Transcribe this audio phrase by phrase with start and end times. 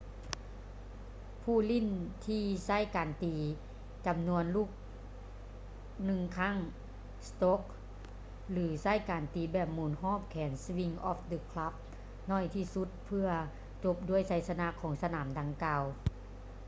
[1.43, 1.87] ຜູ້ຫຼິ້ນ
[2.25, 3.35] ທີ່ໃຊ້ການຕີ
[4.05, 4.69] ຈຳນວນລູກ
[6.03, 6.57] ໜຶ່ງຄັ້ງ
[7.27, 7.71] strokes
[8.51, 11.73] ຫຼື ໃຊ້ການຕີແບບໝູນຮອບແຂນ swings of the club
[12.27, 13.27] ໜ້ອຍທີ່ສຸດ ເພື່ອ
[13.83, 15.83] ຈົບດ້ວຍໄຊຊະນະຂອງສະໜາມດັ່ງກ່າວ